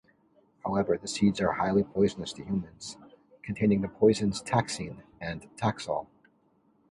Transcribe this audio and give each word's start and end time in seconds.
However, 0.65 0.97
the 0.97 1.07
seeds 1.07 1.39
are 1.41 1.51
highly 1.51 1.83
poisonous 1.83 2.33
to 2.33 2.43
humans, 2.43 2.97
containing 3.43 3.81
the 3.81 3.87
poisons 3.87 4.41
taxine 4.41 5.03
and 5.19 5.47
taxol. 5.57 6.07